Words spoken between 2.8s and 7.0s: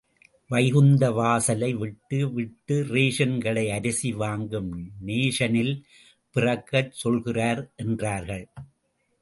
ration கடை அரிசி வாங்கும் நேஷனில் பிறக்கச்